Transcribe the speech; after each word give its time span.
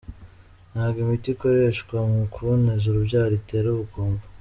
Ntabwo 0.71 0.97
imiti 1.05 1.27
ikoreshwa 1.33 1.97
mu 2.13 2.23
kuboneza 2.33 2.83
urubyaro 2.87 3.33
itera 3.41 3.67
ubugumba. 3.71 4.23